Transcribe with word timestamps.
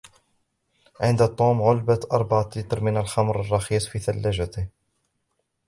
عند 1.01 1.27
توم 1.35 1.61
علبة 1.61 1.99
أربعة 2.11 2.49
لتر 2.55 2.79
من 2.83 2.97
الخمر 2.97 3.39
الرخيص 3.41 3.87
في 3.87 3.99
ثلاجته 3.99 4.67